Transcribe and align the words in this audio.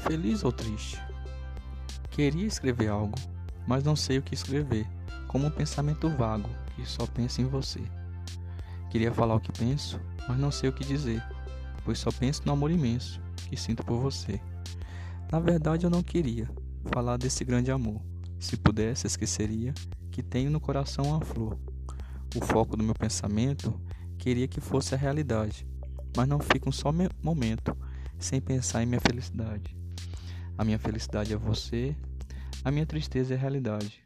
Feliz 0.00 0.44
ou 0.44 0.52
triste? 0.52 1.00
Queria 2.10 2.46
escrever 2.46 2.88
algo, 2.88 3.18
mas 3.66 3.82
não 3.82 3.96
sei 3.96 4.18
o 4.18 4.22
que 4.22 4.32
escrever, 4.32 4.86
como 5.26 5.46
um 5.46 5.50
pensamento 5.50 6.08
vago 6.08 6.48
que 6.74 6.86
só 6.86 7.06
pensa 7.06 7.42
em 7.42 7.46
você. 7.46 7.82
Queria 8.90 9.12
falar 9.12 9.34
o 9.34 9.40
que 9.40 9.52
penso, 9.52 10.00
mas 10.28 10.38
não 10.38 10.50
sei 10.50 10.70
o 10.70 10.72
que 10.72 10.84
dizer, 10.84 11.22
pois 11.84 11.98
só 11.98 12.10
penso 12.10 12.42
no 12.46 12.52
amor 12.52 12.70
imenso 12.70 13.20
que 13.48 13.56
sinto 13.56 13.84
por 13.84 14.00
você. 14.00 14.40
Na 15.30 15.40
verdade, 15.40 15.84
eu 15.84 15.90
não 15.90 16.02
queria 16.02 16.48
falar 16.92 17.16
desse 17.16 17.44
grande 17.44 17.70
amor. 17.70 18.00
Se 18.38 18.56
pudesse, 18.56 19.06
esqueceria 19.06 19.74
que 20.10 20.22
tenho 20.22 20.50
no 20.50 20.60
coração 20.60 21.04
uma 21.04 21.20
flor. 21.20 21.58
O 22.34 22.44
foco 22.44 22.76
do 22.76 22.84
meu 22.84 22.94
pensamento 22.94 23.78
queria 24.16 24.48
que 24.48 24.60
fosse 24.60 24.94
a 24.94 24.98
realidade, 24.98 25.66
mas 26.16 26.28
não 26.28 26.38
fica 26.38 26.68
um 26.68 26.72
só 26.72 26.90
momento 27.22 27.76
sem 28.18 28.40
pensar 28.40 28.82
em 28.82 28.86
minha 28.86 29.00
felicidade. 29.00 29.77
A 30.58 30.64
minha 30.64 30.78
felicidade 30.78 31.32
é 31.32 31.36
você, 31.36 31.94
a 32.64 32.70
minha 32.72 32.84
tristeza 32.84 33.32
é 33.32 33.36
a 33.36 33.40
realidade. 33.40 34.02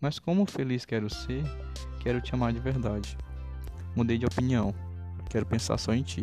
Mas 0.00 0.20
como 0.20 0.46
feliz 0.46 0.84
quero 0.84 1.12
ser, 1.12 1.42
quero 1.98 2.20
te 2.20 2.32
amar 2.32 2.52
de 2.52 2.60
verdade. 2.60 3.18
Mudei 3.96 4.16
de 4.16 4.24
opinião, 4.24 4.72
quero 5.28 5.44
pensar 5.44 5.76
só 5.76 5.92
em 5.92 6.04
ti, 6.04 6.22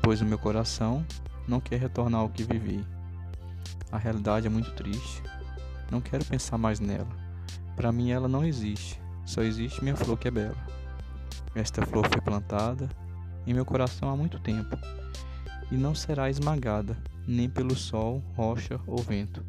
pois 0.00 0.20
o 0.20 0.24
meu 0.24 0.38
coração 0.38 1.04
não 1.48 1.58
quer 1.58 1.80
retornar 1.80 2.20
ao 2.20 2.28
que 2.28 2.44
vivi. 2.44 2.86
A 3.90 3.98
realidade 3.98 4.46
é 4.46 4.50
muito 4.50 4.70
triste, 4.74 5.24
não 5.90 6.00
quero 6.00 6.24
pensar 6.24 6.56
mais 6.56 6.78
nela. 6.78 7.10
Para 7.74 7.90
mim 7.90 8.12
ela 8.12 8.28
não 8.28 8.44
existe, 8.44 9.00
só 9.26 9.42
existe 9.42 9.82
minha 9.82 9.96
flor 9.96 10.16
que 10.16 10.28
é 10.28 10.30
bela. 10.30 10.56
Esta 11.52 11.84
flor 11.84 12.06
foi 12.08 12.20
plantada 12.20 12.88
em 13.44 13.52
meu 13.52 13.64
coração 13.64 14.08
há 14.08 14.16
muito 14.16 14.38
tempo 14.38 14.78
e 15.70 15.76
não 15.76 15.94
será 15.94 16.28
esmagada 16.30 16.96
nem 17.26 17.48
pelo 17.48 17.74
sol, 17.74 18.22
rocha 18.36 18.80
ou 18.86 18.98
vento. 18.98 19.44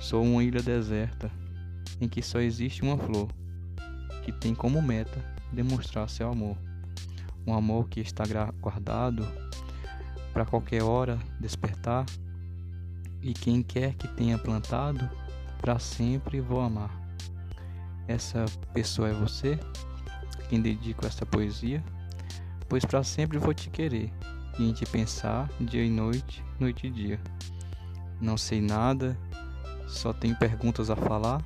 Sou 0.00 0.24
uma 0.24 0.42
ilha 0.42 0.62
deserta 0.62 1.30
em 2.00 2.08
que 2.08 2.22
só 2.22 2.40
existe 2.40 2.82
uma 2.82 2.96
flor, 2.96 3.28
que 4.22 4.32
tem 4.32 4.54
como 4.54 4.80
meta 4.80 5.22
demonstrar 5.52 6.08
seu 6.08 6.30
amor. 6.30 6.56
Um 7.46 7.54
amor 7.54 7.88
que 7.88 8.00
está 8.00 8.24
guardado 8.60 9.26
para 10.32 10.46
qualquer 10.46 10.82
hora 10.82 11.18
despertar, 11.38 12.06
e 13.22 13.34
quem 13.34 13.62
quer 13.62 13.94
que 13.94 14.08
tenha 14.08 14.38
plantado, 14.38 15.08
para 15.60 15.78
sempre 15.78 16.40
vou 16.40 16.60
amar. 16.60 16.90
Essa 18.08 18.46
pessoa 18.72 19.10
é 19.10 19.12
você, 19.12 19.58
quem 20.48 20.60
dedico 20.60 21.06
essa 21.06 21.26
poesia, 21.26 21.84
pois 22.68 22.84
para 22.84 23.02
sempre 23.02 23.36
vou 23.36 23.52
te 23.52 23.68
querer 23.68 24.10
e 24.60 24.68
em 24.68 24.72
te 24.74 24.84
pensar 24.84 25.48
dia 25.58 25.82
e 25.82 25.88
noite, 25.88 26.44
noite 26.58 26.86
e 26.86 26.90
dia. 26.90 27.18
Não 28.20 28.36
sei 28.36 28.60
nada, 28.60 29.18
só 29.88 30.12
tenho 30.12 30.36
perguntas 30.36 30.90
a 30.90 30.96
falar 30.96 31.42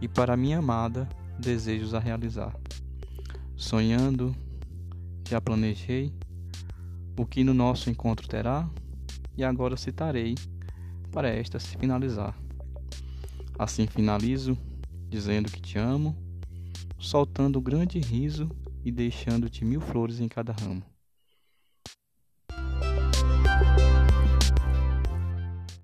e 0.00 0.08
para 0.08 0.36
minha 0.36 0.58
amada 0.58 1.06
desejos 1.38 1.92
a 1.92 1.98
realizar. 1.98 2.56
Sonhando, 3.54 4.34
já 5.28 5.38
planejei 5.38 6.14
o 7.18 7.26
que 7.26 7.44
no 7.44 7.52
nosso 7.52 7.90
encontro 7.90 8.26
terá 8.26 8.68
e 9.36 9.44
agora 9.44 9.76
citarei 9.76 10.34
para 11.12 11.28
esta 11.28 11.60
se 11.60 11.76
finalizar. 11.76 12.34
Assim 13.58 13.86
finalizo 13.86 14.56
dizendo 15.10 15.52
que 15.52 15.60
te 15.60 15.78
amo, 15.78 16.16
soltando 16.98 17.58
um 17.58 17.62
grande 17.62 18.00
riso 18.00 18.48
e 18.82 18.90
deixando-te 18.90 19.62
mil 19.62 19.80
flores 19.80 20.20
em 20.20 20.26
cada 20.26 20.52
ramo. 20.52 20.93